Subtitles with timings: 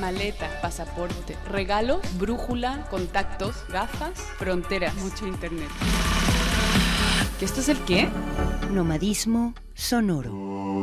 [0.00, 5.68] maleta, pasaporte, regalo, brújula, contactos, gafas, fronteras, mucho internet.
[7.38, 8.08] ¿Que esto es el qué?
[8.72, 10.79] Nomadismo sonoro.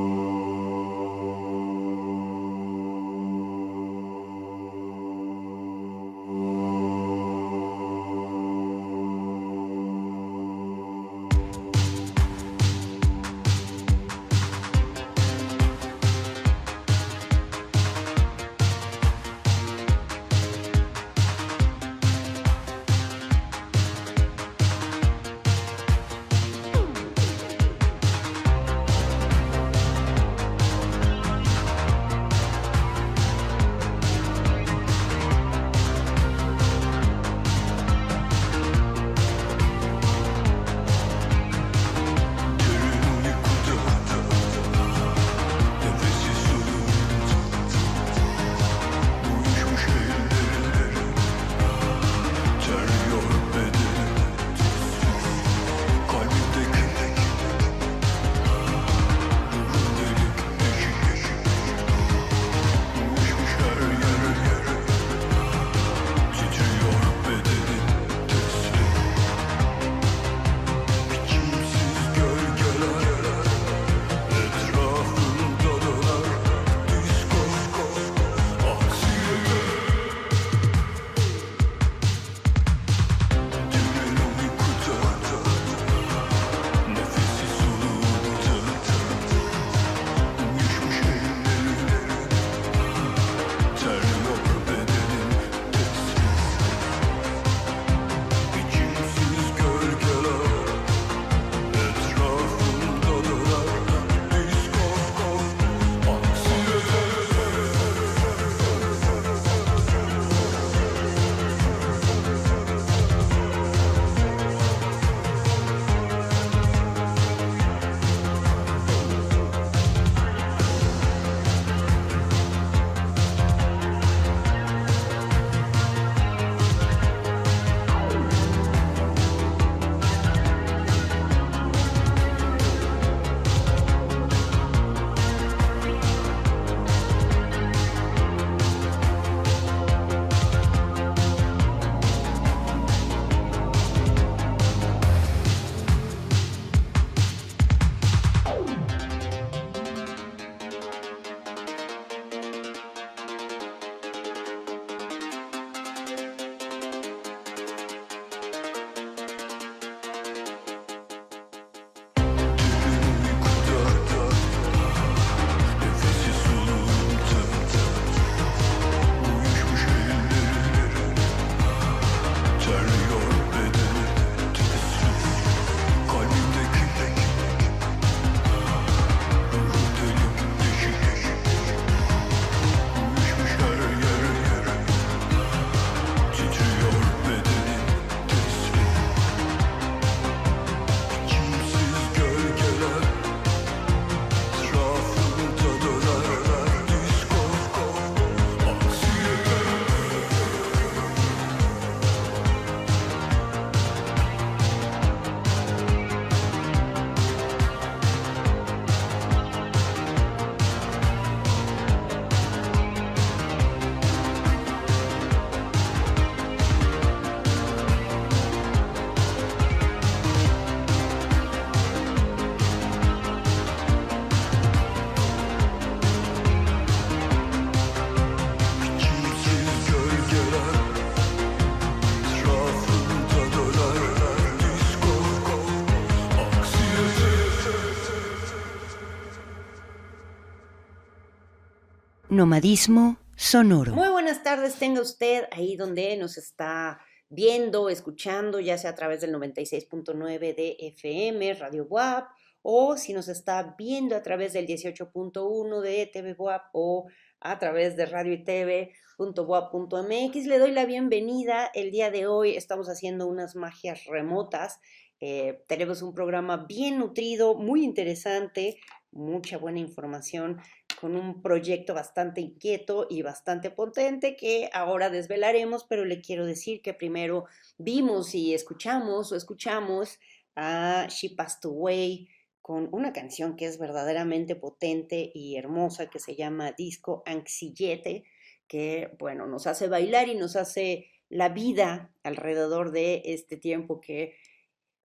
[242.37, 243.95] Nomadismo sonoro.
[243.95, 249.21] Muy buenas tardes, tenga usted ahí donde nos está viendo, escuchando, ya sea a través
[249.21, 252.29] del 96.9 de FM, Radio WAP,
[252.61, 257.07] o si nos está viendo a través del 18.1 de TV WAP o
[257.39, 261.71] a través de radio y TV Le doy la bienvenida.
[261.73, 264.79] El día de hoy estamos haciendo unas magias remotas.
[265.19, 268.77] Eh, tenemos un programa bien nutrido, muy interesante,
[269.11, 270.61] mucha buena información
[270.99, 276.81] con un proyecto bastante inquieto y bastante potente que ahora desvelaremos, pero le quiero decir
[276.81, 277.45] que primero
[277.77, 280.19] vimos y escuchamos o escuchamos
[280.55, 282.29] a She Passed Away
[282.61, 288.23] con una canción que es verdaderamente potente y hermosa que se llama Disco Anxiete,
[288.67, 294.35] que, bueno, nos hace bailar y nos hace la vida alrededor de este tiempo que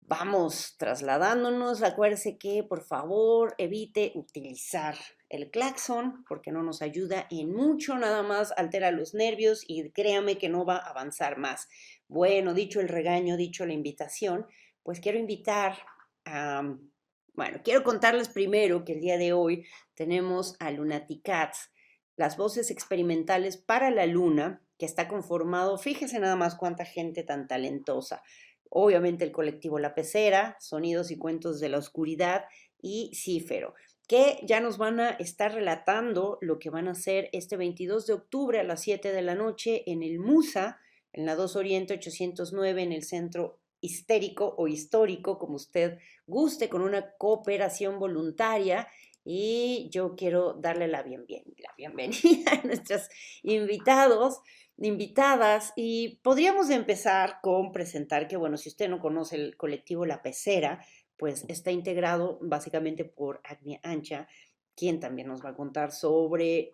[0.01, 1.83] vamos trasladándonos.
[1.83, 4.97] Acuérdese que, por favor, evite utilizar
[5.29, 10.39] el claxon porque no nos ayuda en mucho, nada más altera los nervios y créame
[10.39, 11.69] que no va a avanzar más.
[12.09, 14.47] Bueno, dicho el regaño, dicho la invitación,
[14.83, 15.77] pues quiero invitar
[16.25, 16.77] a...
[17.35, 21.71] Bueno, quiero contarles primero que el día de hoy tenemos a Lunaticats,
[22.17, 27.47] las voces experimentales para la luna, que está conformado, fíjese nada más cuánta gente tan
[27.47, 28.23] talentosa.
[28.71, 32.47] Obviamente el colectivo La Pecera, Sonidos y Cuentos de la Oscuridad
[32.81, 33.75] y Cífero,
[34.07, 38.13] que ya nos van a estar relatando lo que van a hacer este 22 de
[38.13, 40.79] octubre a las 7 de la noche en el Musa,
[41.13, 46.83] en la 2 Oriente 809, en el centro histérico o histórico, como usted guste, con
[46.83, 48.89] una cooperación voluntaria.
[49.25, 53.09] Y yo quiero darle la, la bienvenida a nuestros
[53.43, 54.39] invitados,
[54.79, 55.73] invitadas.
[55.75, 60.85] Y podríamos empezar con presentar que, bueno, si usted no conoce el colectivo La Pecera,
[61.17, 64.29] pues está integrado básicamente por Agnia Ancha,
[64.75, 66.73] quien también nos va a contar sobre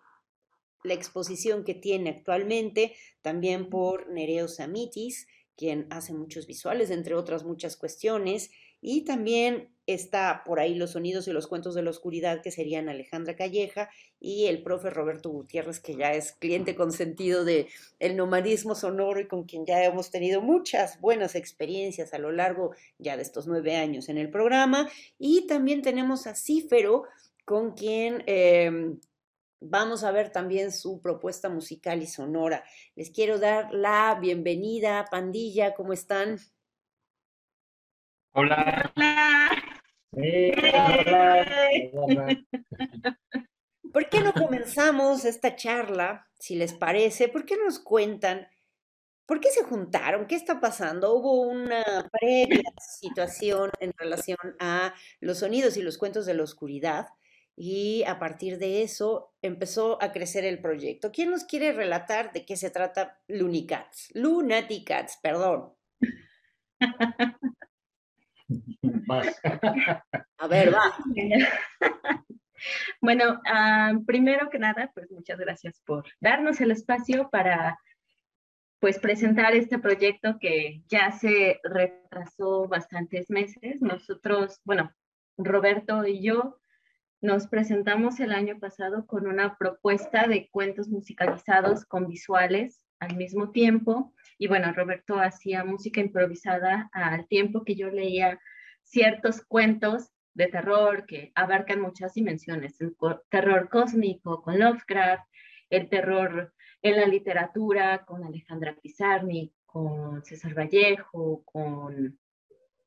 [0.83, 7.43] la exposición que tiene actualmente, también por Nereo Samitis, quien hace muchos visuales, entre otras
[7.43, 8.51] muchas cuestiones,
[8.81, 12.89] y también está por ahí los sonidos y los cuentos de la oscuridad, que serían
[12.89, 13.89] Alejandra Calleja
[14.19, 17.67] y el profe Roberto Gutiérrez, que ya es cliente consentido de
[17.99, 22.73] el nomadismo sonoro y con quien ya hemos tenido muchas buenas experiencias a lo largo
[22.97, 24.89] ya de estos nueve años en el programa.
[25.17, 27.03] Y también tenemos a Cífero,
[27.45, 28.23] con quien...
[28.25, 28.99] Em,
[29.65, 32.63] vamos a ver también su propuesta musical y sonora.
[32.95, 36.37] Les quiero dar la bienvenida, pandilla, ¿cómo están?
[38.33, 38.91] Hola.
[43.91, 47.29] ¿Por qué no comenzamos esta charla, si les parece?
[47.29, 48.47] ¿Por qué nos cuentan?
[49.25, 50.27] ¿Por qué se juntaron?
[50.27, 51.15] ¿Qué está pasando?
[51.15, 57.07] ¿Hubo una previa situación en relación a los sonidos y los cuentos de la oscuridad?
[57.55, 61.11] Y a partir de eso empezó a crecer el proyecto.
[61.11, 64.09] ¿Quién nos quiere relatar de qué se trata Lunicats?
[64.13, 65.73] Lunaticats, perdón.
[70.37, 70.95] A ver, va.
[73.01, 77.77] Bueno, ah, primero que nada, pues muchas gracias por darnos el espacio para
[78.79, 83.81] pues presentar este proyecto que ya se retrasó bastantes meses.
[83.81, 84.93] Nosotros, bueno,
[85.37, 86.59] Roberto y yo
[87.21, 93.51] nos presentamos el año pasado con una propuesta de cuentos musicalizados con visuales al mismo
[93.51, 94.13] tiempo.
[94.37, 98.39] Y bueno, Roberto hacía música improvisada al tiempo que yo leía
[98.81, 102.95] ciertos cuentos de terror que abarcan muchas dimensiones, el
[103.29, 105.27] terror cósmico con Lovecraft,
[105.69, 112.19] el terror en la literatura con Alejandra Pizarni, con César Vallejo, con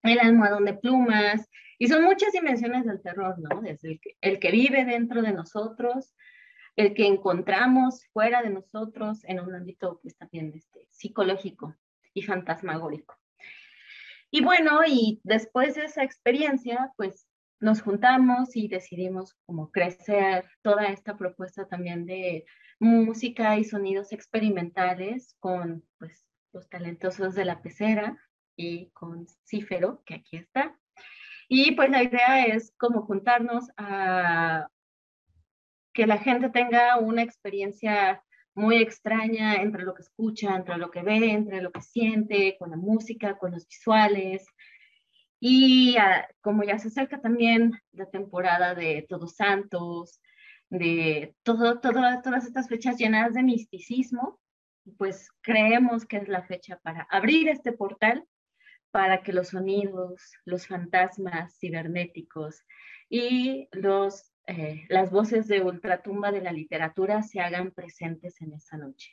[0.02, 1.48] El almohadón de plumas,
[1.78, 3.60] y son muchas dimensiones del terror, ¿no?
[3.60, 6.14] Desde el que vive dentro de nosotros,
[6.76, 11.74] el que encontramos fuera de nosotros en un ámbito pues también este, psicológico
[12.12, 13.16] y fantasmagórico.
[14.30, 17.26] Y bueno, y después de esa experiencia, pues
[17.60, 22.44] nos juntamos y decidimos como crecer toda esta propuesta también de
[22.78, 28.18] música y sonidos experimentales con pues los talentosos de la pecera
[28.56, 30.78] y con Cífero, que aquí está.
[31.48, 34.68] Y pues la idea es como juntarnos a
[35.96, 38.22] que la gente tenga una experiencia
[38.54, 42.70] muy extraña entre lo que escucha, entre lo que ve, entre lo que siente, con
[42.70, 44.44] la música, con los visuales.
[45.40, 50.20] Y ah, como ya se acerca también la temporada de Todos Santos,
[50.68, 54.38] de todo, todas estas fechas llenas de misticismo,
[54.98, 58.22] pues creemos que es la fecha para abrir este portal
[58.90, 62.64] para que los sonidos, los fantasmas cibernéticos
[63.08, 68.76] y los eh, las voces de ultratumba de la literatura se hagan presentes en esa
[68.76, 69.12] noche.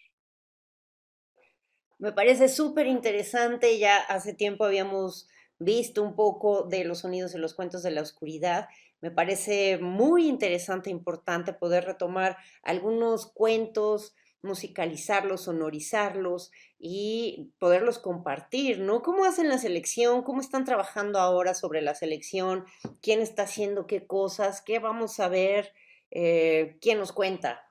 [1.97, 7.39] Me parece súper interesante, ya hace tiempo habíamos visto un poco de los sonidos de
[7.39, 8.67] los cuentos de la oscuridad.
[9.01, 19.01] Me parece muy interesante, importante poder retomar algunos cuentos musicalizarlos, sonorizarlos y poderlos compartir, ¿no?
[19.01, 20.21] ¿Cómo hacen la selección?
[20.23, 22.65] ¿Cómo están trabajando ahora sobre la selección?
[23.01, 24.61] ¿Quién está haciendo qué cosas?
[24.61, 25.73] ¿Qué vamos a ver?
[26.11, 27.69] Eh, ¿Quién nos cuenta?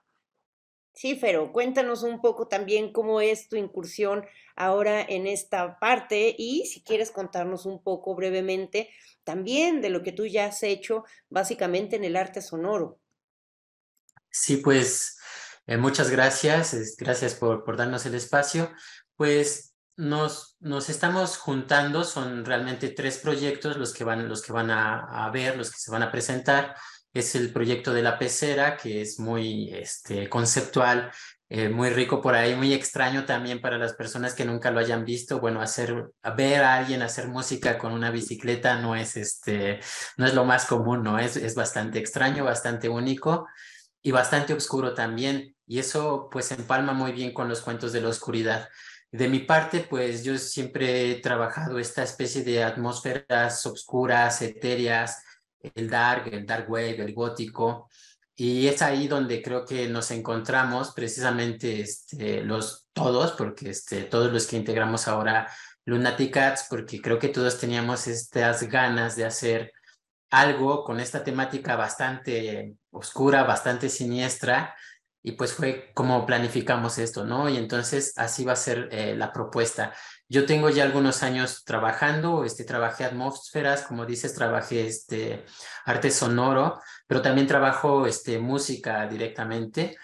[0.95, 4.27] Sí, pero cuéntanos un poco también cómo es tu incursión
[4.57, 8.91] ahora en esta parte y si quieres contarnos un poco brevemente
[9.25, 12.99] también de lo que tú ya has hecho básicamente en el arte sonoro.
[14.31, 15.19] Sí, pues
[15.67, 18.71] Eh, muchas gracias, gracias por, darnos el espacio.
[19.17, 24.71] Pues nos, nos estamos juntando, son realmente tres proyectos los que van, los que van
[24.71, 26.75] a, a ver, los que se van a presentar
[27.13, 31.11] es el proyecto de la pecera, que es muy este, conceptual,
[31.49, 35.05] eh, muy rico por ahí, muy extraño también para las personas que nunca lo hayan
[35.05, 35.39] visto.
[35.39, 39.81] Bueno, hacer, ver a alguien hacer música con una bicicleta no es, este,
[40.17, 41.19] no es lo más común, ¿no?
[41.19, 43.47] Es, es bastante extraño, bastante único
[44.03, 45.55] y bastante oscuro también.
[45.67, 48.69] Y eso pues empalma muy bien con los cuentos de la oscuridad.
[49.11, 55.23] De mi parte, pues yo siempre he trabajado esta especie de atmósferas oscuras, etéreas,
[55.75, 57.89] el dark, el dark wave, el gótico.
[58.35, 64.33] Y es ahí donde creo que nos encontramos precisamente este, los todos, porque este, todos
[64.33, 65.49] los que integramos ahora
[65.85, 69.73] Lunaticats, porque creo que todos teníamos estas ganas de hacer
[70.33, 74.75] algo con esta temática bastante oscura, bastante siniestra,
[75.23, 77.49] y pues fue como planificamos esto, ¿no?
[77.49, 79.93] Y entonces así va a ser eh, la propuesta.
[80.29, 85.45] Yo tengo ya algunos años trabajando, este, trabajé atmósferas, como dices, trabajé este,
[85.85, 89.97] arte sonoro, pero también trabajo este, música directamente.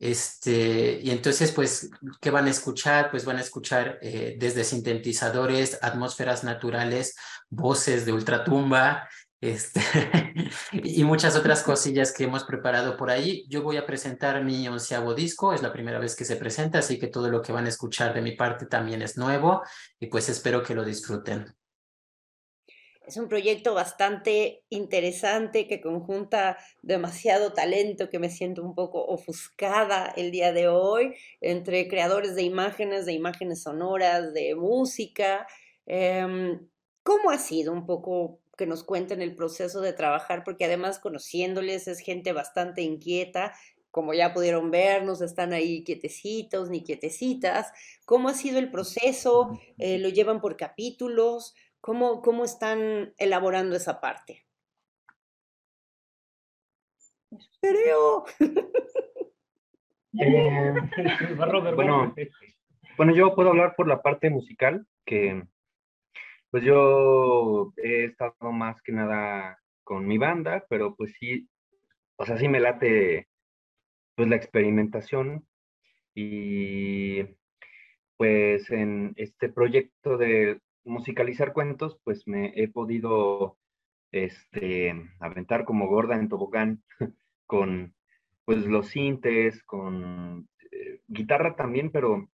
[0.00, 3.10] Este, y entonces, pues, ¿qué van a escuchar?
[3.10, 7.16] Pues van a escuchar eh, desde sintetizadores, atmósferas naturales,
[7.48, 9.08] voces de ultratumba,
[9.40, 9.80] este,
[10.72, 13.44] y muchas otras cosillas que hemos preparado por ahí.
[13.48, 16.98] Yo voy a presentar mi onceavo disco, es la primera vez que se presenta, así
[16.98, 19.62] que todo lo que van a escuchar de mi parte también es nuevo
[20.00, 21.54] y pues espero que lo disfruten.
[23.06, 30.12] Es un proyecto bastante interesante que conjunta demasiado talento que me siento un poco ofuscada
[30.14, 35.46] el día de hoy entre creadores de imágenes, de imágenes sonoras, de música.
[35.86, 36.68] Em,
[37.02, 41.88] ¿Cómo ha sido un poco que nos cuenten el proceso de trabajar, porque además conociéndoles
[41.88, 43.54] es gente bastante inquieta,
[43.90, 47.72] como ya pudieron ver, no están ahí quietecitos ni quietecitas.
[48.04, 49.58] ¿Cómo ha sido el proceso?
[49.78, 51.54] Eh, ¿Lo llevan por capítulos?
[51.80, 54.44] ¿Cómo, ¿Cómo están elaborando esa parte?
[57.60, 58.24] Creo.
[60.20, 60.74] Eh,
[61.76, 62.14] bueno,
[62.96, 65.44] bueno, yo puedo hablar por la parte musical, que
[66.50, 71.48] pues yo he estado más que nada con mi banda, pero pues sí,
[72.16, 73.28] o sea, sí me late
[74.14, 75.46] pues la experimentación
[76.14, 77.22] y
[78.16, 83.58] pues en este proyecto de musicalizar cuentos, pues me he podido
[84.12, 86.82] este, aventar como gorda en tobogán
[87.46, 87.94] con
[88.44, 92.28] pues los sintes, con eh, guitarra también, pero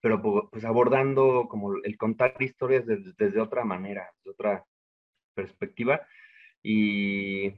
[0.00, 4.64] pero pues abordando como el contar historias desde, otra manera, de otra
[5.34, 6.06] perspectiva.
[6.62, 7.52] Y,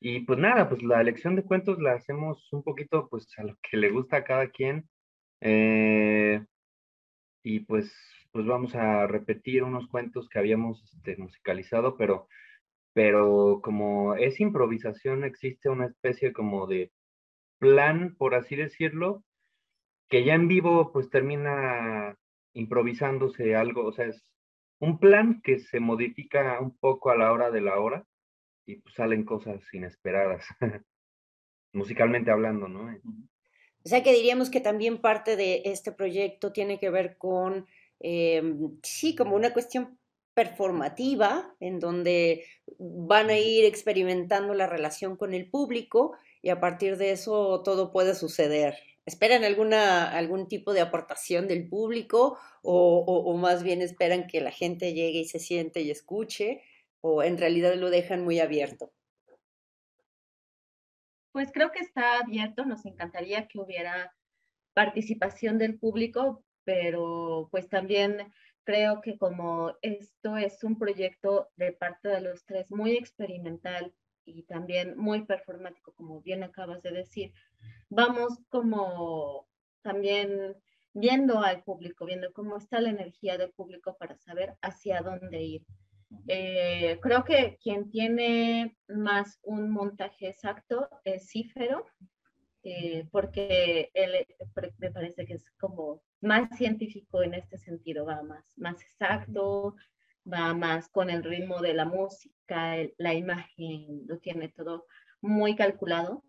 [0.00, 3.56] y pues nada, pues la elección de cuentos la hacemos un poquito pues a lo
[3.62, 4.88] que le gusta a cada quien.
[5.40, 6.44] Eh,
[7.42, 7.92] y pues,
[8.32, 12.28] pues vamos a repetir unos cuentos que habíamos este, musicalizado, pero,
[12.94, 16.92] pero como es improvisación, existe una especie como de
[17.58, 19.24] plan, por así decirlo,
[20.10, 22.18] que ya en vivo pues termina
[22.52, 24.22] improvisándose algo, o sea, es
[24.80, 28.04] un plan que se modifica un poco a la hora de la hora
[28.66, 30.44] y pues salen cosas inesperadas,
[31.72, 32.92] musicalmente hablando, ¿no?
[33.82, 37.66] O sea que diríamos que también parte de este proyecto tiene que ver con,
[38.00, 39.98] em, sí, como una cuestión
[40.34, 42.44] performativa, en donde
[42.78, 47.92] van a ir experimentando la relación con el público y a partir de eso todo
[47.92, 48.74] puede suceder.
[49.10, 54.94] ¿Esperan alguna, algún tipo de aportación del público o, más bien esperan que la gente
[54.94, 56.62] llegue y se siente y escuche
[57.00, 58.92] o en realidad lo dejan muy abierto?
[61.32, 64.14] Pues creo que está abierto, nos encantaría que hubiera
[64.74, 72.10] participación del público, pero pues también creo que como esto es un proyecto de parte
[72.10, 73.92] de los tres muy experimental
[74.24, 77.32] y también muy performático, como bien acabas de decir,
[77.88, 79.46] vamos como
[79.82, 80.56] también
[80.92, 85.66] viendo al público, viendo cómo está la energía del público para saber hacia dónde ir.
[86.26, 91.86] Eh, creo que quien tiene más un montaje exacto es Cífero,
[92.62, 94.26] eh, porque él eh,
[94.78, 99.76] me parece que es como más científico en este sentido, va más, más exacto,
[100.30, 104.86] va más con el ritmo de la música, la imagen, lo tiene todo
[105.22, 106.24] muy calculado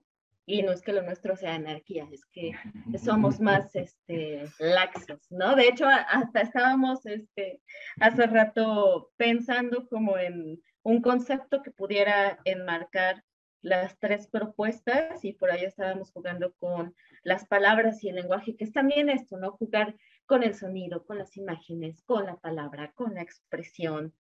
[0.52, 2.54] y no es que lo nuestro sea anarquía, es que
[3.02, 5.56] somos más este, laxos, ¿no?
[5.56, 7.62] De hecho, hasta estábamos este,
[8.02, 13.24] hace rato pensando como en un concepto que pudiera enmarcar
[13.62, 16.94] las tres propuestas y por ahí estábamos jugando con
[17.24, 19.52] las palabras y el lenguaje, que es también esto, ¿no?
[19.52, 24.14] Jugar con el sonido, con las imágenes, con la palabra, con la expresión.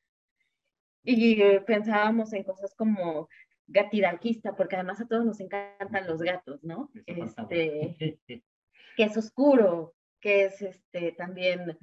[1.03, 3.27] Y eh, pensábamos en cosas como
[3.68, 6.91] gatidalquista, porque además a todos nos encantan los gatos, ¿no?
[7.06, 7.96] Este,
[8.98, 11.77] que es oscuro, que es este también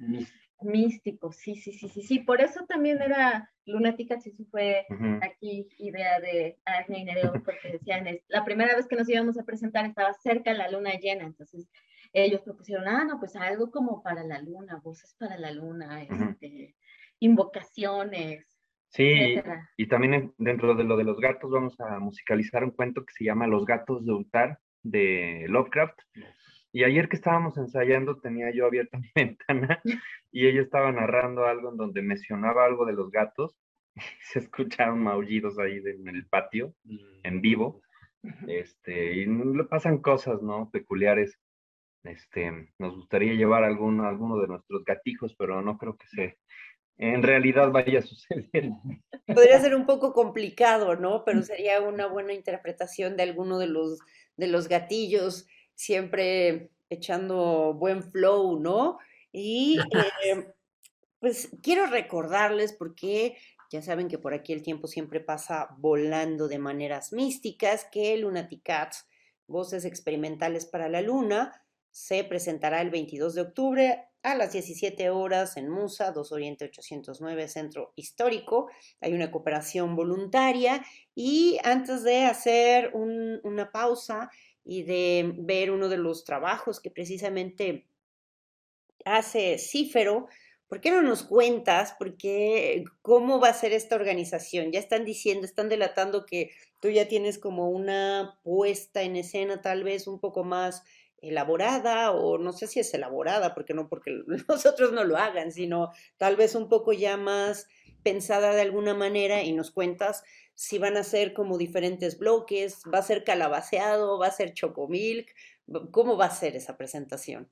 [0.61, 2.19] místico, sí, sí, sí, sí, sí.
[2.19, 4.85] Por eso también era Lunática, sí, fue
[5.21, 9.43] aquí idea de Arne y Nereo, porque decían, la primera vez que nos íbamos a
[9.43, 11.69] presentar estaba cerca la luna llena, entonces
[12.13, 16.75] ellos propusieron, ah, no, pues algo como para la luna, voces para la luna, este,
[17.19, 18.45] invocaciones.
[18.89, 19.39] Sí,
[19.77, 23.23] y también dentro de lo de los gatos vamos a musicalizar un cuento que se
[23.23, 25.99] llama Los gatos de Ultar de Lovecraft.
[26.71, 29.81] Y ayer que estábamos ensayando tenía yo abierta mi ventana
[30.31, 33.55] y ella estaba narrando algo en donde mencionaba algo de los gatos.
[33.95, 36.73] Y se escucharon maullidos ahí en el patio,
[37.23, 37.81] en vivo.
[38.47, 40.69] Este, y le pasan cosas, ¿no?
[40.71, 41.39] Peculiares.
[42.03, 46.37] Este, nos gustaría llevar alguno, alguno de nuestros gatijos, pero no creo que se,
[46.99, 48.71] en realidad vaya a suceder.
[49.25, 51.23] Podría ser un poco complicado, ¿no?
[51.25, 53.99] Pero sería una buena interpretación de alguno de los,
[54.37, 58.99] de los gatillos siempre echando buen flow, ¿no?
[59.31, 59.79] Y
[60.25, 60.53] eh,
[61.19, 63.37] pues quiero recordarles porque
[63.71, 69.07] ya saben que por aquí el tiempo siempre pasa volando de maneras místicas, que Lunaticats,
[69.47, 75.55] Voces Experimentales para la Luna, se presentará el 22 de octubre a las 17 horas
[75.57, 78.69] en Musa, 2 Oriente 809, Centro Histórico.
[78.99, 80.83] Hay una cooperación voluntaria
[81.15, 84.29] y antes de hacer una pausa,
[84.69, 87.87] y de ver uno de los trabajos que precisamente
[89.03, 90.27] hace Cífero.
[90.67, 91.95] ¿Por qué no nos cuentas?
[91.97, 94.71] Porque cómo va a ser esta organización.
[94.71, 99.83] Ya están diciendo, están delatando que tú ya tienes como una puesta en escena tal
[99.83, 100.83] vez un poco más
[101.21, 105.91] elaborada o no sé si es elaborada, porque no porque nosotros no lo hagan, sino
[106.17, 107.67] tal vez un poco ya más
[108.03, 110.23] pensada de alguna manera y nos cuentas
[110.55, 115.33] si van a ser como diferentes bloques, va a ser calabaceado, va a ser chocomilk,
[115.91, 117.49] ¿cómo va a ser esa presentación?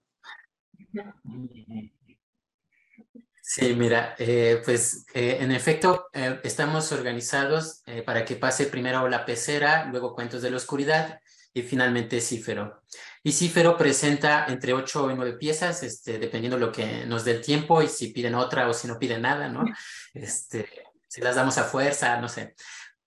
[3.41, 9.25] Sí, mira, eh, pues eh, en efecto eh, estamos organizados para que pase primero la
[9.25, 11.21] pecera, luego Cuentos de la Oscuridad
[11.53, 12.83] y finalmente Cífero.
[13.27, 17.41] Y Cífero presenta entre ocho y nueve piezas, este, dependiendo lo que nos dé el
[17.41, 19.65] tiempo y si piden otra o si no piden nada, ¿no?
[20.13, 20.69] Este,
[21.09, 22.55] si las damos a fuerza, no sé.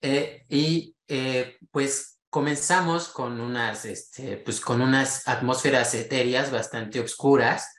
[0.03, 7.75] Eh, y eh, pues comenzamos con unas, este, pues con unas atmósferas etéreas bastante oscuras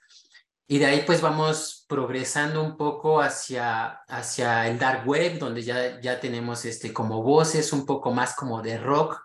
[0.68, 6.02] y de ahí pues vamos progresando un poco hacia, hacia el dark web, donde ya,
[6.02, 9.22] ya tenemos este, como voces un poco más como de rock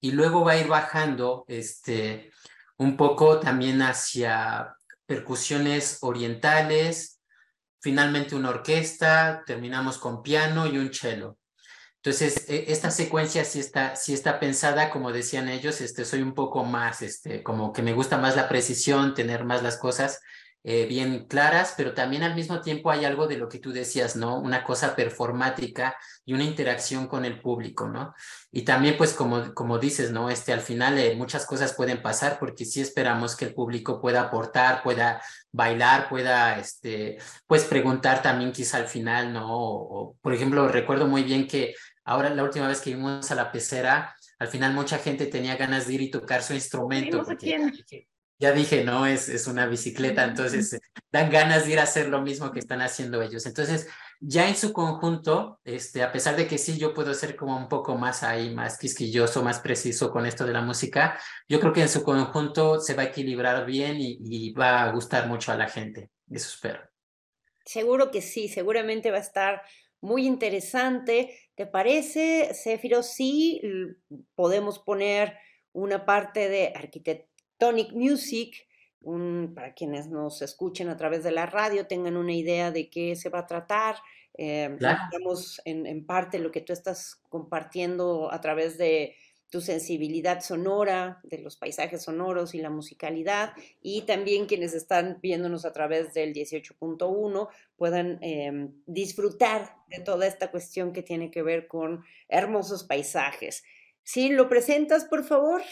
[0.00, 2.30] y luego va a ir bajando este,
[2.76, 4.74] un poco también hacia
[5.06, 7.20] percusiones orientales,
[7.80, 11.38] finalmente una orquesta, terminamos con piano y un cello.
[11.96, 16.34] Entonces, e, esta secuencia sí está, sí está pensada, como decían ellos, este, soy un
[16.34, 20.20] poco más, este, como que me gusta más la precisión, tener más las cosas
[20.64, 24.16] eh, bien claras, pero también al mismo tiempo hay algo de lo que tú decías,
[24.16, 24.40] ¿no?
[24.40, 28.14] Una cosa performática y una interacción con el público, ¿no?
[28.50, 30.30] Y también, pues, como, como dices, ¿no?
[30.30, 34.22] Este, al final eh, muchas cosas pueden pasar porque sí esperamos que el público pueda
[34.22, 35.22] aportar, pueda
[35.52, 39.46] bailar, pueda, este, pues, preguntar también quizá al final, ¿no?
[39.48, 41.74] o por ejemplo, recuerdo muy bien que
[42.04, 45.86] Ahora, la última vez que vimos a la pecera, al final mucha gente tenía ganas
[45.86, 47.24] de ir y tocar su instrumento.
[48.38, 52.20] Ya, dije, no, es, es una bicicleta, entonces dan ganas de ir a hacer lo
[52.20, 53.46] mismo que están haciendo ellos.
[53.46, 53.88] Entonces,
[54.20, 57.68] ya en su conjunto, este, a pesar de que sí, yo puedo ser como un
[57.68, 61.18] poco más ahí, más quisquilloso, más preciso con esto de la música,
[61.48, 64.92] yo creo que en su conjunto se va a equilibrar bien y, y va a
[64.92, 66.10] gustar mucho a la gente.
[66.30, 66.80] Eso espero.
[67.64, 69.62] Seguro que sí, seguramente va a estar
[70.00, 71.38] muy interesante.
[71.54, 73.02] ¿Te parece, Céfiro?
[73.02, 73.60] Sí,
[74.34, 75.38] podemos poner
[75.72, 76.72] una parte de
[77.58, 78.66] Architectonic Music,
[79.54, 83.28] para quienes nos escuchen a través de la radio, tengan una idea de qué se
[83.28, 83.96] va a tratar.
[84.36, 84.76] Eh,
[85.12, 89.14] digamos, en, en, parte lo que tú estás compartiendo a través de
[89.48, 95.64] tu sensibilidad sonora, de los paisajes sonoros y la musicalidad, y también quienes están viéndonos
[95.64, 101.68] a través del 18.1 puedan em, disfrutar de toda esta cuestión que tiene que ver
[101.68, 103.62] con hermosos paisajes.
[104.02, 104.30] ¿Sí?
[104.30, 105.62] ¿Lo presentas, por favor?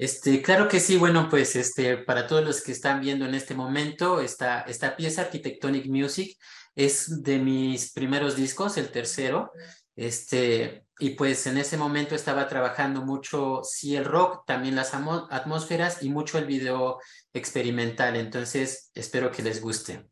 [0.00, 3.54] Este, claro que sí, bueno, pues este, para todos los que están viendo en este
[3.54, 6.38] momento, esta, esta pieza Architectonic Music
[6.74, 9.52] es de mis primeros discos, el tercero.
[9.94, 16.02] Este, y pues en ese momento estaba trabajando mucho, sí, el rock, también las atmósferas
[16.02, 16.98] y mucho el video
[17.34, 18.16] experimental.
[18.16, 20.08] Entonces, espero que les guste.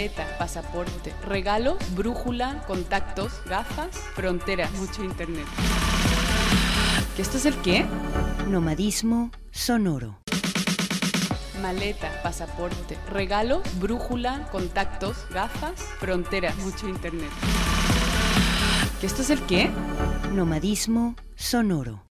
[0.00, 5.44] Maleta, pasaporte, regalo, brújula, contactos, gafas, fronteras, mucho internet.
[7.16, 7.84] ¿Que esto es el qué?
[8.48, 10.16] Nomadismo sonoro.
[11.60, 17.30] Maleta, pasaporte, regalo, brújula, contactos, gafas, fronteras, mucho internet.
[19.02, 19.68] ¿Que esto es el qué?
[20.32, 22.09] Nomadismo sonoro.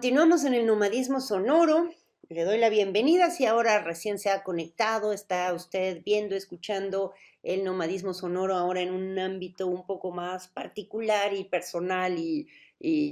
[0.00, 1.90] Continuamos en el nomadismo sonoro.
[2.30, 3.28] Le doy la bienvenida.
[3.28, 8.94] Si ahora recién se ha conectado, está usted viendo, escuchando el nomadismo sonoro ahora en
[8.94, 12.48] un ámbito un poco más particular y personal y,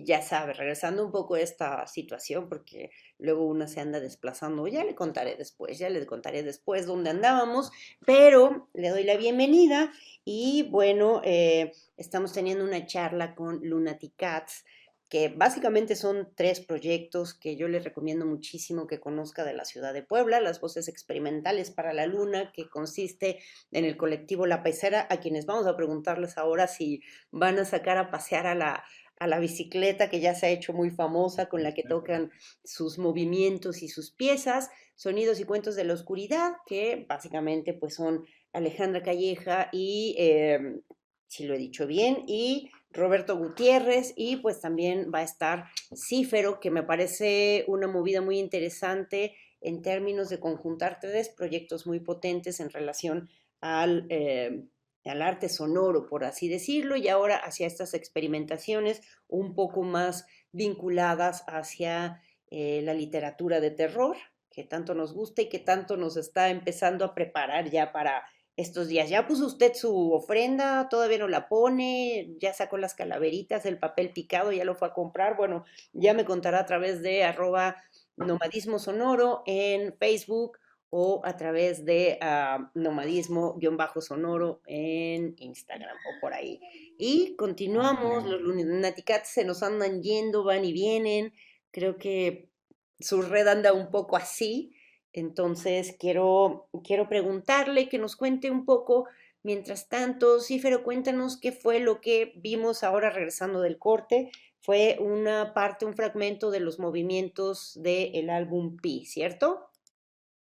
[0.06, 4.66] ya sabe, regresando un poco a esta situación porque luego uno se anda desplazando.
[4.66, 7.70] Ya le contaré después, ya le contaré después dónde andábamos,
[8.06, 9.92] pero le doy la bienvenida
[10.24, 14.64] y bueno, eh, estamos teniendo una charla con Lunatic Cats
[15.08, 19.94] que básicamente son tres proyectos que yo les recomiendo muchísimo que conozca de la ciudad
[19.94, 23.38] de Puebla, las voces experimentales para la luna, que consiste
[23.70, 27.96] en el colectivo La Pecera, a quienes vamos a preguntarles ahora si van a sacar
[27.96, 28.84] a pasear a la,
[29.18, 32.30] a la bicicleta que ya se ha hecho muy famosa, con la que tocan
[32.62, 38.26] sus movimientos y sus piezas, Sonidos y Cuentos de la Oscuridad, que básicamente pues son
[38.52, 40.82] Alejandra Calleja y, em,
[41.26, 46.60] si lo he dicho bien, y Roberto Gutiérrez y pues también va a estar Cífero,
[46.60, 52.60] que me parece una movida muy interesante en términos de conjuntar tres proyectos muy potentes
[52.60, 53.28] en relación
[53.60, 54.64] al, eh,
[55.04, 61.44] al arte sonoro, por así decirlo, y ahora hacia estas experimentaciones un poco más vinculadas
[61.46, 64.16] hacia eh, la literatura de terror,
[64.50, 68.24] que tanto nos gusta y que tanto nos está empezando a preparar ya para
[68.58, 69.08] estos días.
[69.08, 70.88] ¿Ya puso usted su ofrenda?
[70.90, 72.34] ¿Todavía no la pone?
[72.38, 74.50] ¿Ya sacó las calaveritas, el papel picado?
[74.50, 75.36] ¿Ya lo fue a comprar?
[75.36, 77.76] Bueno, ya me contará a través de arroba
[78.16, 80.58] nomadismo sonoro en Facebook
[80.90, 86.60] o a través de uh, nomadismo-sonoro en Instagram o por ahí.
[86.98, 91.32] Y continuamos, los lunaticats se nos andan yendo, van y vienen.
[91.70, 92.50] Creo que
[92.98, 94.74] su red anda un poco así.
[95.18, 99.06] Entonces, quiero, quiero preguntarle que nos cuente un poco,
[99.42, 104.30] mientras tanto, Cífero, cuéntanos qué fue lo que vimos ahora regresando del corte.
[104.60, 109.70] Fue una parte, un fragmento de los movimientos del álbum Pi, ¿cierto?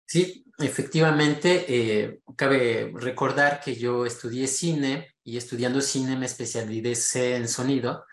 [0.07, 7.47] Sí, efectivamente, eh, cabe recordar que yo estudié cine y estudiando cine me especialicé en
[7.47, 8.07] sonido.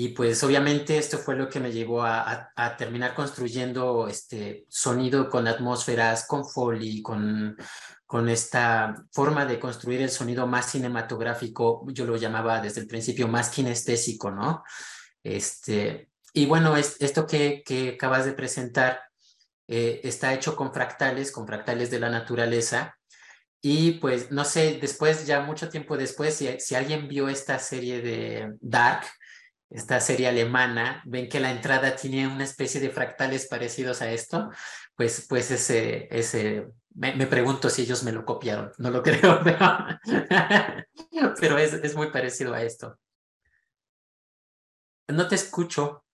[0.00, 5.48] Y pues obviamente esto fue lo que me llevó a, terminar construyendo este sonido con
[5.48, 7.56] atmósferas, con foley, con,
[8.06, 13.26] con esta forma de construir el sonido más cinematográfico, yo lo llamaba desde el principio
[13.26, 14.62] más kinestésico, ¿no?
[15.24, 19.00] Este, y bueno, esto que, que acabas de presentar
[19.66, 22.96] eh, está hecho con fractales, con fractales de la naturaleza.
[23.60, 28.00] Y pues no sé, después, ya mucho tiempo después, si, si alguien vio esta serie
[28.00, 29.04] de Dark,
[29.70, 34.50] esta serie alemana, ven que la entrada tiene una especie de fractales parecidos a esto,
[34.94, 39.40] pues, pues ese, ese, me, pregunto si ellos me lo copiaron, no lo creo,
[41.38, 42.98] pero, es, es, muy parecido a esto.
[45.08, 46.04] No te escucho.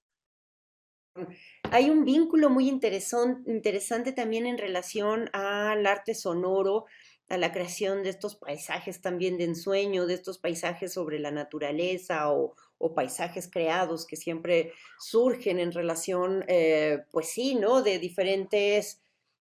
[1.71, 6.87] Hay un vínculo muy interesante también en relación al arte sonoro,
[7.29, 12.31] a la creación de estos paisajes también de ensueño, de estos paisajes sobre la naturaleza
[12.31, 12.55] o,
[12.95, 17.81] paisajes creados que siempre surgen en relación, eh, pues sí, ¿no?
[17.81, 19.01] De diferentes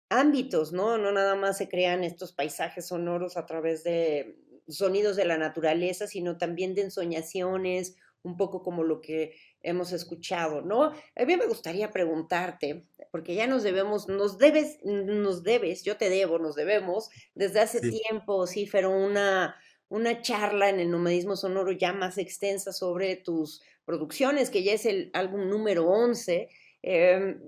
[0.07, 0.99] ámbitos, ¿no?
[0.99, 6.05] No nada más se crean estos paisajes sonoros a través de sonidos de la naturaleza,
[6.05, 10.83] sino también de ensoñaciones, un poco como lo que hemos escuchado, ¿no?
[10.83, 16.09] A mí me gustaría preguntarte, porque ya nos debemos, nos debes, nos debes, yo te
[16.09, 19.55] debo, nos debemos, desde hace tiempo, sí, pero una,
[19.89, 24.85] una charla en el nomadismo sonoro ya más extensa sobre tus producciones, que ya es
[24.85, 26.49] el álbum número 11.
[26.81, 27.41] Em,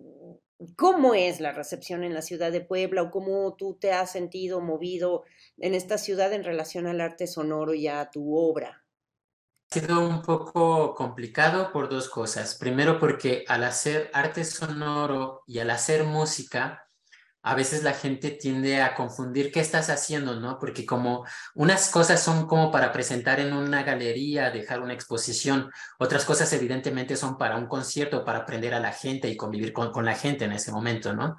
[0.78, 4.62] ¿Cómo es la recepción en la ciudad de Puebla o cómo tú te has sentido
[4.62, 5.26] movido
[5.58, 8.85] en esta ciudad en relación al arte sonoro y a tu obra?
[9.76, 12.56] Sido un poco complicado por dos cosas.
[12.56, 16.88] Primero porque al hacer arte sonoro y al hacer música,
[17.44, 20.60] a veces la gente tiende a confundir qué estás haciendo, ¿no?
[20.60, 26.24] Porque como unas cosas son como para presentar en una galería, dejar una exposición, otras
[26.24, 30.06] cosas evidentemente son para un concierto, para aprender a la gente y convivir con, con
[30.06, 31.36] la gente en ese momento, ¿no?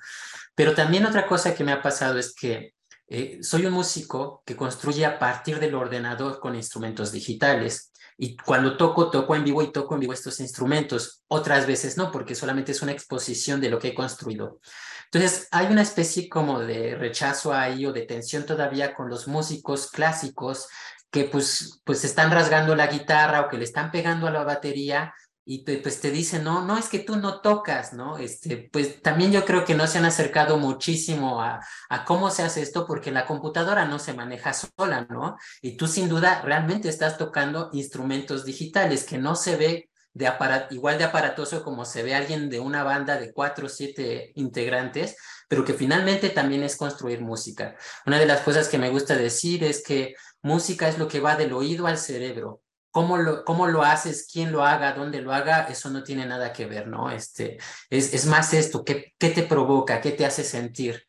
[0.54, 2.75] Pero también otra cosa que me ha pasado es que
[3.08, 7.92] eh, soy un músico que construye a partir del ordenador con instrumentos digitales.
[8.18, 11.22] Y cuando toco, toco en vivo y toco en vivo estos instrumentos.
[11.28, 14.60] Otras veces no, porque solamente es una exposición de lo que he construido.
[15.04, 19.90] Entonces, hay una especie como de rechazo ahí o de tensión todavía con los músicos
[19.90, 20.66] clásicos
[21.10, 25.14] que pues, pues están rasgando la guitarra o que le están pegando a la batería
[25.48, 28.18] y pues te dicen, no, no es que tú no tocas, ¿no?
[28.18, 32.42] Este, pues también yo creo que no se han acercado muchísimo a, a cómo se
[32.42, 35.36] hace esto porque la computadora no se maneja sola, ¿no?
[35.62, 40.28] Y tú sin duda realmente estás tocando instrumentos digitales que no se ve de
[40.70, 45.16] igual de aparatoso como se ve alguien de una banda de cuatro o siete integrantes,
[45.46, 47.76] pero que finalmente también es construir música.
[48.04, 51.36] Una de las cosas que me gusta decir es que música es lo que va
[51.36, 52.62] del oído al cerebro.
[52.96, 56.50] Cómo lo, cómo lo haces, quién lo haga, dónde lo haga, eso no tiene nada
[56.54, 57.10] que ver, ¿no?
[57.10, 57.58] Este,
[57.90, 60.00] es, es más esto, ¿qué, ¿qué te provoca?
[60.00, 61.06] ¿Qué te hace sentir?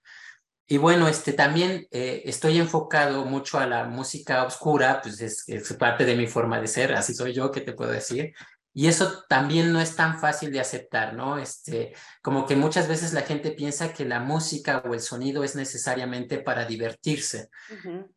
[0.66, 5.72] Y bueno, este, también eh, estoy enfocado mucho a la música oscura, pues es, es,
[5.76, 8.34] parte de mi forma de ser, así soy yo, ¿qué te puedo decir?
[8.78, 11.40] Y eso también no es tan fácil de aceptar, ¿no?
[11.40, 15.56] Este, como que muchas veces la gente piensa que la música o el sonido es
[15.56, 17.50] necesariamente para divertirse.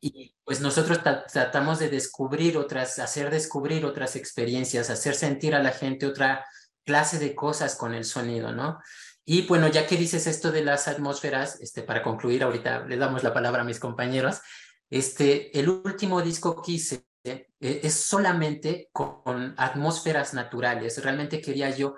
[0.03, 1.01] Y pues nosotros
[1.33, 6.45] tratamos de descubrir otras, hacer descubrir otras experiencias, hacer sentir a la gente otra
[6.85, 8.81] clase de cosas con el sonido, ¿no?
[9.25, 13.23] Y bueno, ya que dices esto de las atmósferas, este, para concluir, ahorita le damos
[13.23, 14.43] la palabra a mis compañeros,
[14.91, 21.03] este, el último disco que hice es solamente con, atmósferas naturales.
[21.03, 21.97] Realmente quería yo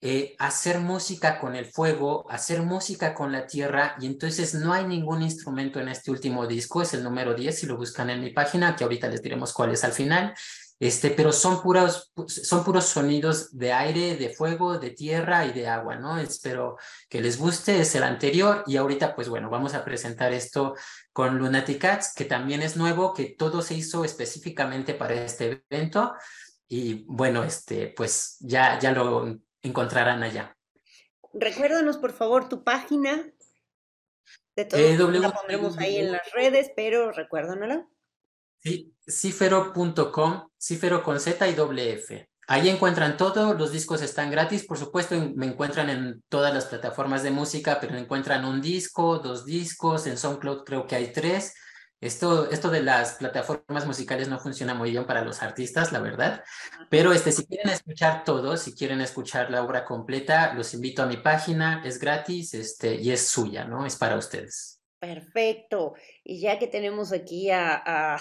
[0.00, 4.84] eh, hacer música con el fuego, hacer música con la tierra, y entonces no hay
[4.84, 8.30] ningún instrumento en este último disco, es el número 10, si lo buscan en mi
[8.30, 10.34] página, que ahorita les diremos cuál es al final.
[10.80, 15.68] Este, pero son puros, son puros sonidos de aire, de fuego, de tierra y de
[15.68, 16.18] agua, ¿no?
[16.18, 16.76] Espero
[17.08, 20.74] que les guste, es el anterior y ahorita pues bueno, vamos a presentar esto
[21.14, 26.12] con Lunatic Cats, que también es nuevo, que todo se hizo específicamente para este evento
[26.68, 30.56] y bueno, este, pues ya, ya lo encontrarán allá.
[31.32, 33.32] Recuérdanos por favor tu página.
[34.56, 37.86] De todo, eh, la pondremos ahí en las redes, pero recuérdanosla.
[38.58, 42.28] Sí, cifero.com, cifero con Z y doble F.
[42.46, 47.22] Ahí encuentran todo, los discos están gratis, por supuesto me encuentran en todas las plataformas
[47.22, 51.54] de música, pero encuentran un disco, dos discos, en SoundCloud creo que hay tres.
[52.00, 56.44] Esto, esto de las plataformas musicales no funciona muy bien para los artistas, la verdad,
[56.90, 61.06] pero este, si quieren escuchar todo, si quieren escuchar la obra completa, los invito a
[61.06, 63.86] mi página, es gratis este, y es suya, ¿no?
[63.86, 64.73] Es para ustedes.
[64.98, 65.94] Perfecto.
[66.22, 68.16] Y ya que tenemos aquí a,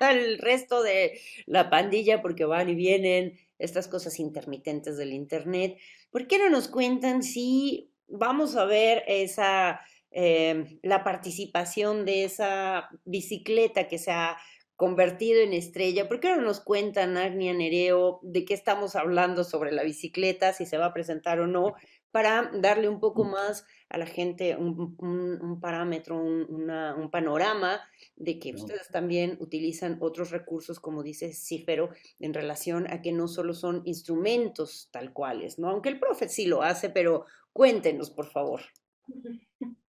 [0.00, 5.78] al resto de la pandilla, porque van y vienen estas cosas intermitentes del Internet,
[6.10, 9.80] ¿por qué no nos cuentan si vamos a ver esa,
[10.10, 14.36] em, la participación de esa bicicleta que se ha
[14.76, 16.08] convertido en estrella?
[16.08, 20.66] ¿Por qué no nos cuentan, Agnia Nereo, de qué estamos hablando sobre la bicicleta, si
[20.66, 21.74] se va a presentar o no?
[22.14, 27.80] para darle un poco más a la gente un, parámetro, un, panorama
[28.16, 33.28] de que ustedes también utilizan otros recursos, como dice Cífero, en relación a que no
[33.28, 35.68] solo son instrumentos tal cuales, ¿no?
[35.68, 38.62] Aunque el profe sí lo hace, pero cuéntenos, por favor.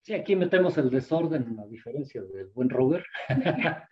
[0.02, 3.06] Sí, aquí metemos el desorden, a diferencia del buen Robert.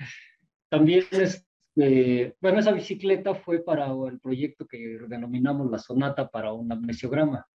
[0.70, 6.72] también este, bueno, esa bicicleta fue para el proyecto que denominamos la sonata para un
[6.72, 7.48] amnesiograma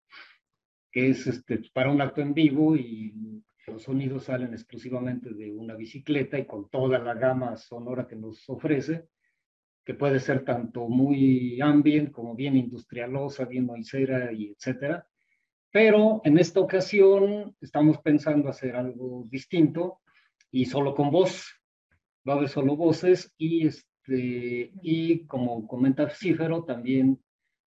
[0.93, 5.74] que es este, para un acto en vivo y los sonidos salen exclusivamente de una
[5.74, 9.09] bicicleta y con toda la gama sonora que nos ofrece,
[9.84, 15.07] que puede ser tanto muy ambient como bien industrialosa, bien noisera y etcétera.
[15.70, 20.01] Pero en esta ocasión estamos pensando hacer algo distinto
[20.51, 21.47] y solo con voz.
[22.28, 27.18] Va a haber solo voces y, este, y como comenta Cífero, también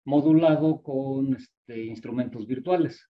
[0.05, 3.09] modulado con este, instrumentos virtuales.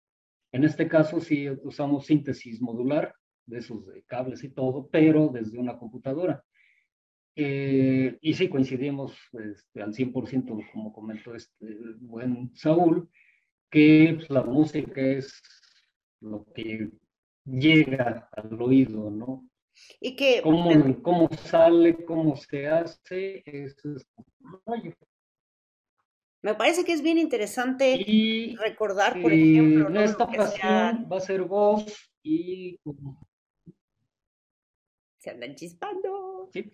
[0.54, 3.12] En este caso sí usamos síntesis modular,
[3.44, 6.44] de esos de cables y todo, pero desde una computadora.
[7.34, 11.66] Eh, y sí coincidimos este, al 100%, como comentó este
[11.98, 13.10] buen Saúl,
[13.68, 15.42] que pues, la música es
[16.20, 16.88] lo que
[17.44, 19.48] llega al oído, ¿no?
[20.00, 20.40] Y que...
[20.40, 20.70] Cómo,
[21.02, 24.06] cómo sale, cómo se hace, es, es
[26.44, 28.04] me parece que es bien interesante
[28.60, 29.88] recordar, por ejemplo.
[29.88, 32.78] En esta ocasión va a ser voz y.
[35.18, 36.50] Se andan chispando.
[36.52, 36.70] Sí.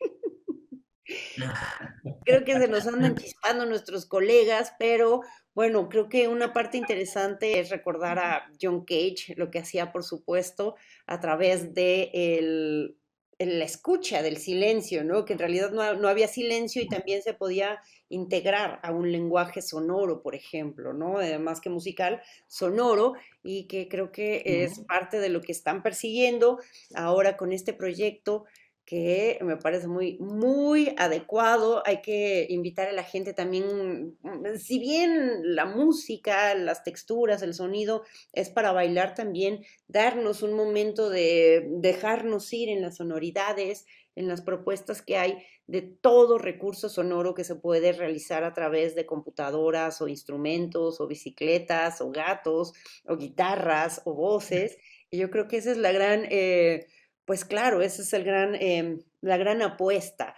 [2.24, 5.20] creo que se nos andan chispando nuestros colegas, pero
[5.52, 10.04] bueno, creo que una parte interesante es recordar a John Cage, lo que hacía, por
[10.04, 12.96] supuesto, a través de el
[13.38, 15.24] la escucha del silencio, ¿no?
[15.24, 20.22] Que en realidad no, había silencio y también se podía integrar a un lenguaje sonoro,
[20.22, 21.18] por ejemplo, ¿no?
[21.18, 26.58] Además que musical, sonoro, y que creo que es parte de lo que están persiguiendo
[26.94, 28.44] ahora con este proyecto
[28.84, 31.82] que me parece muy, muy adecuado.
[31.86, 37.54] Hay que invitar a la gente también, mm, si bien la música, las texturas, el
[37.54, 44.28] sonido es para bailar también, darnos un momento de dejarnos ir en las sonoridades, en
[44.28, 49.06] las propuestas que hay de todo recurso sonoro que se puede realizar a través de
[49.06, 52.74] computadoras o instrumentos o bicicletas o gatos
[53.06, 54.78] o guitarras o voces.
[55.14, 56.26] Y yo creo que esa es la gran...
[56.30, 56.86] Eh,
[57.32, 60.36] pues claro, esa es em, la gran apuesta.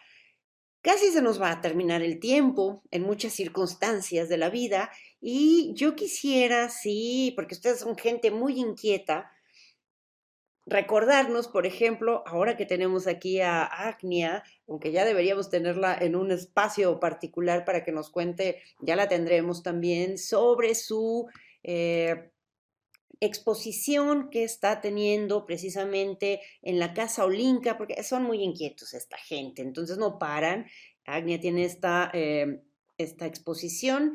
[0.80, 5.72] Casi se nos va a terminar el tiempo en muchas circunstancias de la vida y
[5.74, 9.28] yo quisiera, sí, porque ustedes son gente muy inquieta,
[10.66, 16.30] recordarnos, por ejemplo, ahora que tenemos aquí a Agnia, aunque ya deberíamos tenerla en un
[16.30, 21.26] espacio particular para que nos cuente, ya la tendremos también, sobre su
[21.64, 22.30] eh,
[23.25, 29.62] exposición que está teniendo precisamente en la Casa Olinka, porque son muy inquietos esta gente,
[29.62, 30.66] entonces no paran.
[31.07, 32.62] Agnia tiene esta, eh,
[32.99, 34.14] esta exposición.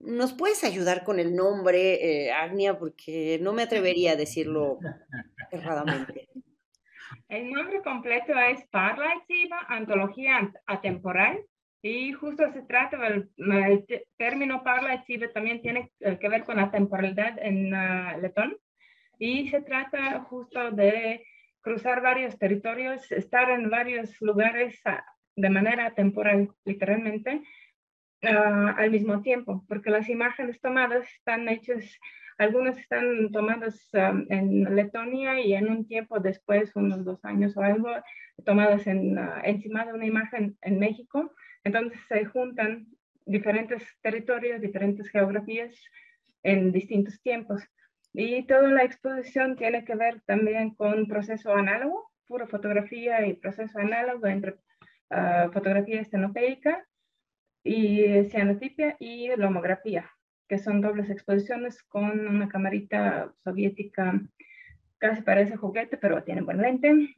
[0.00, 2.78] ¿Nos puedes ayudar con el nombre, eh, Agnia?
[2.78, 4.78] Porque no me atrevería a decirlo
[5.50, 6.28] erradamente.
[7.28, 9.12] El nombre completo es Parla
[9.68, 11.44] Antología Atemporal.
[11.90, 13.86] Y justo se trata del el
[14.18, 18.58] término Parla Exhiba también tiene eh, que ver con la temporalidad en uh, letón.
[19.18, 21.24] Y se trata justo de
[21.62, 25.00] cruzar varios territorios, estar en varios lugares uh,
[25.34, 27.40] de manera temporal, literalmente,
[28.22, 31.98] uh, al mismo tiempo, porque las imágenes tomadas están hechas
[32.36, 37.62] algunos están tomadas um, en Letonia y en un tiempo después, unos dos años o
[37.62, 37.88] algo,
[38.44, 41.32] tomadas en, encima de una imagen en México.
[41.64, 42.86] Entonces se juntan
[43.24, 45.74] diferentes territorios, diferentes geografías
[46.42, 47.62] en distintos tiempos.
[48.12, 53.78] Y toda la exposición tiene que ver también con proceso análogo, pura fotografía y proceso
[53.78, 54.52] análogo entre
[55.10, 56.86] uh, fotografía estenopeica
[57.62, 60.10] y cianotipia y lomografía
[60.48, 64.18] que son dobles exposiciones con una camarita soviética,
[64.96, 67.14] casi parece juguete, pero tiene buen lente,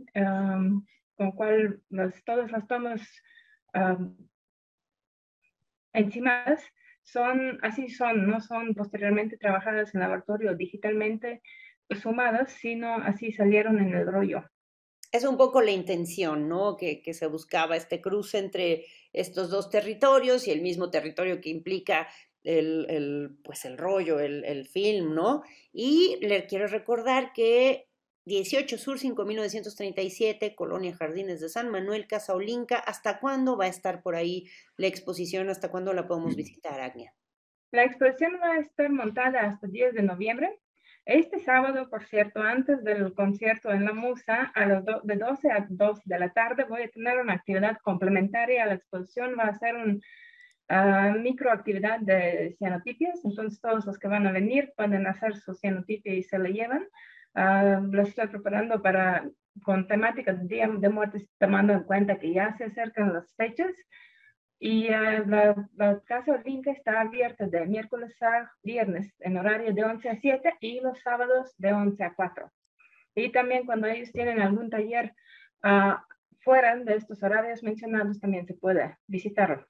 [1.15, 1.81] con cual
[2.25, 3.01] todas las tomas
[3.75, 4.17] um,
[5.93, 6.63] encimadas
[7.03, 11.43] son, así son, no son posteriormente trabajadas en laboratorio digitalmente
[12.01, 14.45] sumadas, sino así salieron en el rollo.
[15.11, 16.77] Es un poco la intención, ¿no?
[16.77, 21.51] Que, que, se buscaba este cruce entre estos dos territorios y el mismo territorio que
[21.51, 22.07] implica
[22.45, 25.43] el, pues el rollo, el, el, film, ¿no?
[25.73, 27.90] Y le quiero recordar que
[28.27, 34.03] 18 Sur 5937, Colonia Jardines de San Manuel, Casa Olinca, ¿hasta cuándo va a estar
[34.03, 35.49] por ahí la exposición?
[35.49, 37.15] ¿Hasta cuándo la podemos visitar, Agnia?
[37.73, 40.61] La exposición va a estar montada hasta el 10 de noviembre.
[41.07, 45.67] Este sábado, por cierto, antes del concierto en la Musa, a los de 12 a
[45.69, 49.35] 2 de la tarde, voy a tener una actividad complementaria a la exposición.
[49.39, 50.03] Va a ser un
[51.23, 56.23] microactividad de cianotipias, entonces todos los que van a venir pueden hacer su cianotipia y
[56.23, 56.87] se la llevan.
[57.35, 59.29] Uh, lo estoy preparando para
[59.63, 63.75] con temática de Día de Muertes, tomando en cuenta que ya se acercan las fechas.
[64.59, 70.09] Y la, la, casa Olinka está abierta de miércoles a viernes en horario de 11
[70.11, 72.51] a 7 y los sábados de 11 a 4.
[73.15, 75.15] Y también cuando ellos tienen algún taller
[75.65, 75.97] uh,
[76.41, 79.67] fuera de estos horarios mencionados, también se puede visitarlo.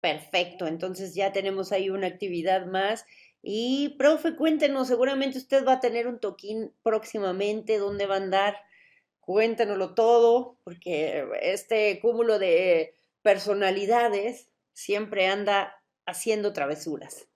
[0.00, 3.04] Perfecto, entonces ya tenemos ahí una actividad más.
[3.42, 8.56] Y, profe, cuéntenos, seguramente usted va a tener un toquín próximamente, ¿dónde va a andar?
[9.20, 15.74] Cuéntenoslo todo, porque este cúmulo de personalidades siempre anda
[16.06, 17.28] haciendo travesuras.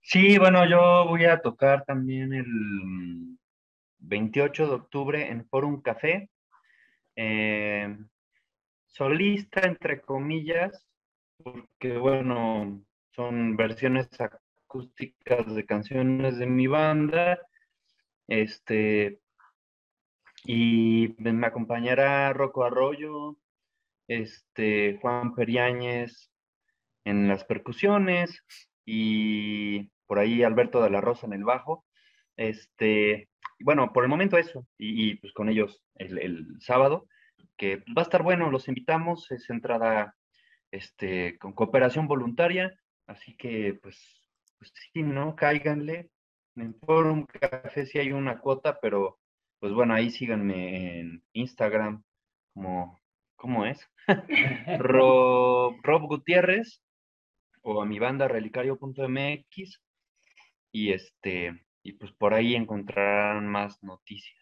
[0.00, 3.36] Sí, bueno, yo voy a tocar también el
[3.98, 6.30] 28 de octubre en Forum Café.
[7.16, 7.96] Eh,
[8.86, 10.86] solista, entre comillas,
[11.42, 12.82] porque bueno,
[13.16, 17.40] son versiones acústicas de canciones de mi banda.
[18.28, 19.20] Este,
[20.44, 23.36] y me acompañará Rocco Arroyo,
[24.06, 26.30] este, Juan Periáñez
[27.04, 28.44] en las percusiones
[28.84, 31.86] y por ahí Alberto de la Rosa en el bajo.
[32.36, 37.08] Este, bueno, por el momento eso, y, pues con ellos el, el, sábado,
[37.56, 40.14] que va a estar bueno, los invitamos, es entrada
[40.70, 43.98] este, con cooperación voluntaria, así que pues,
[44.58, 45.36] pues sí, ¿no?
[45.36, 46.10] Cáiganle.
[46.56, 49.18] En Forum Café sí hay una cuota, pero
[49.58, 52.02] pues bueno, ahí síganme en Instagram
[52.54, 53.00] como,
[53.36, 53.86] ¿cómo es?
[54.78, 56.82] Rob, Rob Gutiérrez
[57.62, 59.82] o a mi banda relicario.mx
[60.72, 64.40] y este, y pues por ahí encontrarán más noticias.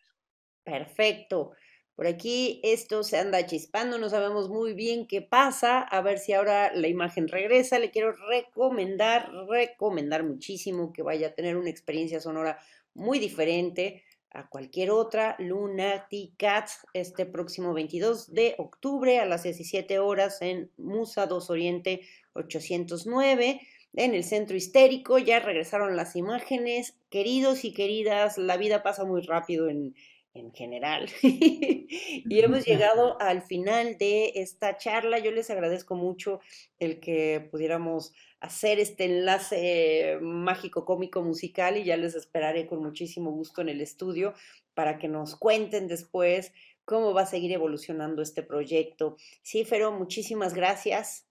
[0.62, 1.52] Perfecto.
[1.94, 6.32] Por aquí esto se anda chispando, no sabemos muy bien qué pasa, a ver si
[6.32, 7.78] ahora la imagen regresa.
[7.78, 12.58] Le quiero recomendar, recomendar muchísimo que vaya a tener una experiencia sonora
[12.94, 20.00] muy diferente a cualquier otra, Lunatic Cats, este próximo 22 de octubre a las 17
[20.00, 22.00] horas en Musa 2 Oriente
[22.32, 23.60] 809
[23.92, 25.18] en el centro histérico.
[25.18, 26.96] Ya regresaron las imágenes.
[27.10, 29.94] Queridos y queridas, la vida pasa muy rápido en,
[30.34, 31.08] en general.
[31.22, 35.18] y hemos llegado al final de esta charla.
[35.18, 36.40] Yo les agradezco mucho
[36.78, 43.30] el que pudiéramos hacer este enlace mágico, cómico, musical y ya les esperaré con muchísimo
[43.30, 44.34] gusto en el estudio
[44.74, 46.52] para que nos cuenten después
[46.84, 49.16] cómo va a seguir evolucionando este proyecto.
[49.42, 51.26] Sí, Fero, muchísimas gracias.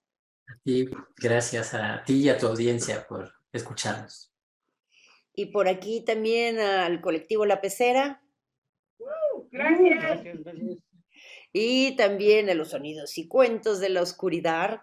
[0.63, 0.85] Y
[1.17, 4.31] gracias a ti y a tu audiencia por escucharnos.
[5.35, 8.22] Y por aquí también al colectivo La Pecera.
[9.53, 10.23] Gracias.
[11.53, 14.81] Y también a los sonidos y cuentos de la oscuridad.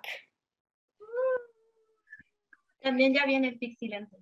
[2.80, 4.16] También ya viene el Pixilante.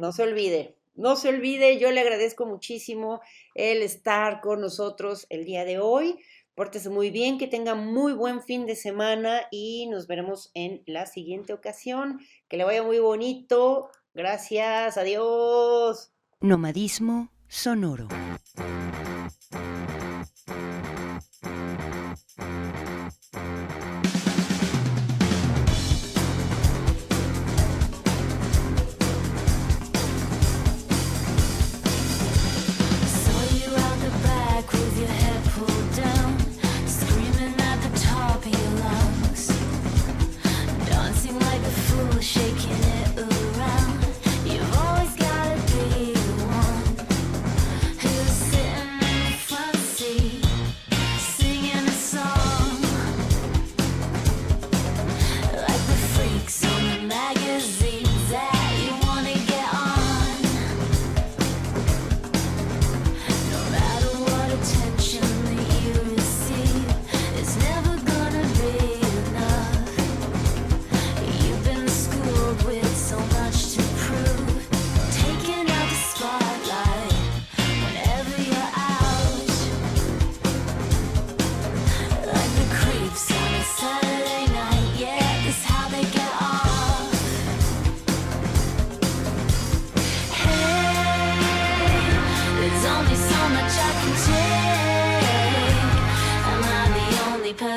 [0.00, 3.22] No se olvide, no se olvide, yo le agradezco muchísimo
[3.54, 6.18] el estar con nosotros el día de hoy.
[6.56, 11.06] Pórtese muy bien, que tenga muy buen fin de semana y nos veremos en la
[11.06, 12.18] siguiente ocasión.
[12.48, 13.88] Que le vaya muy bonito.
[14.12, 16.12] Gracias, adiós.
[16.40, 18.08] Nomadismo sonoro.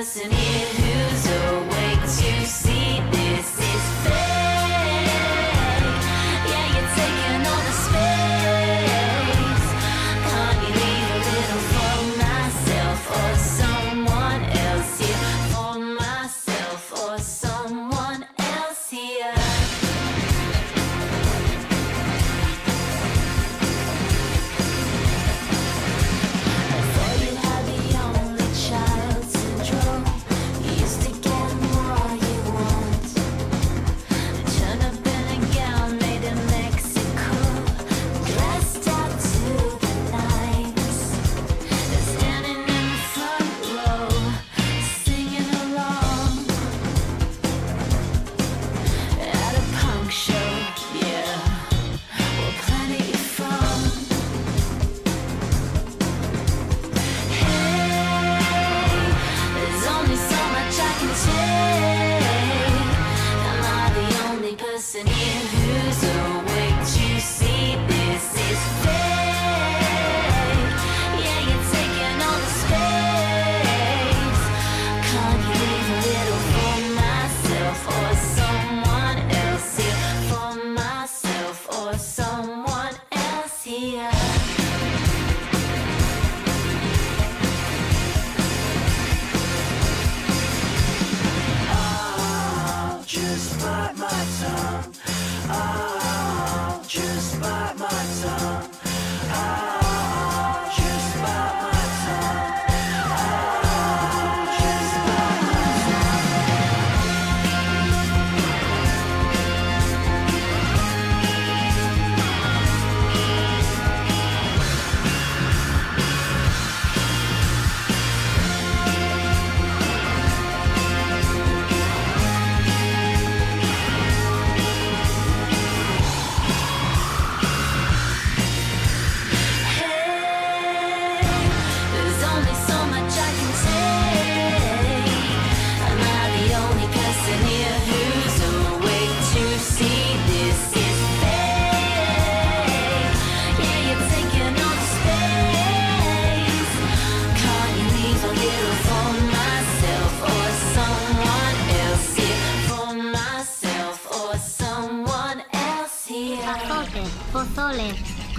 [0.05, 0.54] listening.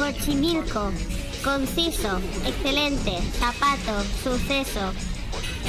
[0.07, 0.93] Xochimilco.
[1.43, 4.93] Conciso, excelente, zapato, suceso.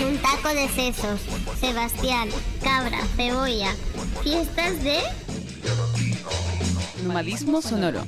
[0.07, 1.21] Un taco de sesos,
[1.59, 2.29] Sebastián,
[2.61, 3.73] cabra, cebolla.
[4.21, 4.99] Fiestas de...
[7.03, 8.05] Nomadismo sonoro.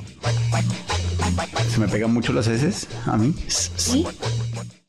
[1.71, 3.33] Se me pegan mucho las heces a mí.
[3.47, 4.05] Sí.